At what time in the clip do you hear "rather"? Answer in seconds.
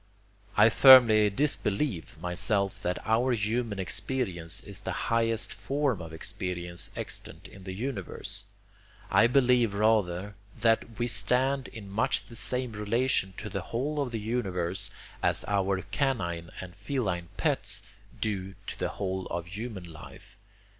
9.75-10.33